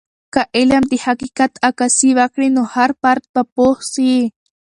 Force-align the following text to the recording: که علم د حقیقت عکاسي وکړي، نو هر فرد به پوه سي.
که 0.33 0.41
علم 0.57 0.83
د 0.87 0.93
حقیقت 1.05 1.51
عکاسي 1.69 2.09
وکړي، 2.19 2.47
نو 2.55 2.61
هر 2.73 2.89
فرد 3.01 3.23
به 3.33 3.41
پوه 3.55 3.77
سي. 3.93 4.11